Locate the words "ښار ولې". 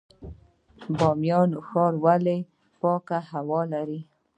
1.67-2.37